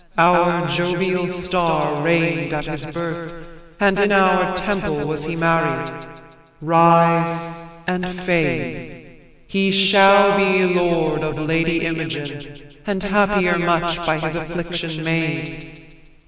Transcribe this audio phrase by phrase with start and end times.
[0.17, 3.45] Our Jovial star reign'd at his birth,
[3.79, 5.91] and in Our temple was he married.
[6.59, 9.05] Rise and fade!
[9.45, 15.99] He shall be lord of Lady Imogen, And happier much by his affliction made.